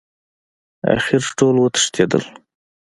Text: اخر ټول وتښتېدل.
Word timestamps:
اخر 0.95 1.23
ټول 1.37 1.55
وتښتېدل. 1.59 2.23